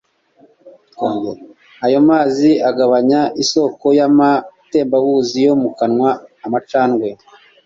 [1.85, 6.11] ayo mazi agabanya isoko yamatembabuzi yo mu kanwa
[6.45, 7.07] amacandwe